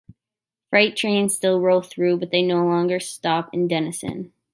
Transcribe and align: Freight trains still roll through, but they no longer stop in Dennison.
Freight 0.71 0.95
trains 0.95 1.35
still 1.35 1.59
roll 1.59 1.83
through, 1.83 2.17
but 2.17 2.31
they 2.31 2.41
no 2.41 2.65
longer 2.65 2.99
stop 2.99 3.51
in 3.53 3.67
Dennison. 3.67 4.33